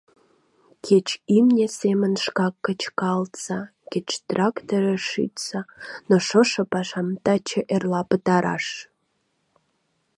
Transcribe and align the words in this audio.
—Кеч 0.85 1.07
имне 1.37 1.65
семын 1.79 2.13
шкак 2.23 2.55
кычкалтса, 2.65 3.59
кеч 3.91 4.09
тракторыш 4.27 5.03
шичса, 5.11 5.61
но 6.07 6.15
шошо 6.27 6.63
пашам 6.71 7.07
таче-эрла 7.25 8.01
пытараш! 8.09 8.65